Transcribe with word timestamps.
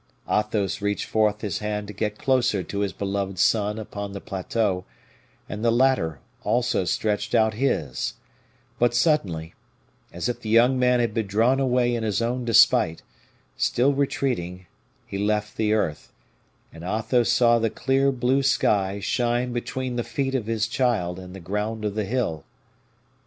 Athos 0.27 0.81
reached 0.81 1.05
forth 1.05 1.41
his 1.41 1.59
hand 1.59 1.85
to 1.85 1.93
get 1.93 2.17
closer 2.17 2.63
to 2.63 2.79
his 2.79 2.91
beloved 2.91 3.37
son 3.37 3.77
upon 3.77 4.13
the 4.13 4.19
plateau, 4.19 4.83
and 5.47 5.63
the 5.63 5.69
latter 5.71 6.17
also 6.43 6.85
stretched 6.85 7.35
out 7.35 7.53
his; 7.53 8.15
but 8.79 8.95
suddenly, 8.95 9.53
as 10.11 10.27
if 10.27 10.39
the 10.41 10.49
young 10.49 10.79
man 10.79 10.99
had 10.99 11.13
been 11.13 11.27
drawn 11.27 11.59
away 11.59 11.93
in 11.93 12.01
his 12.01 12.19
own 12.19 12.43
despite, 12.43 13.03
still 13.55 13.93
retreating, 13.93 14.65
he 15.05 15.19
left 15.19 15.55
the 15.55 15.71
earth, 15.71 16.11
and 16.73 16.83
Athos 16.83 17.29
saw 17.31 17.59
the 17.59 17.69
clear 17.69 18.11
blue 18.11 18.41
sky 18.41 18.99
shine 18.99 19.53
between 19.53 19.97
the 19.97 20.03
feet 20.03 20.33
of 20.33 20.47
his 20.47 20.67
child 20.67 21.19
and 21.19 21.35
the 21.35 21.39
ground 21.39 21.85
of 21.85 21.93
the 21.93 22.05
hill. 22.05 22.43